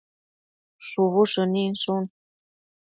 [0.85, 2.03] shubu shëninshun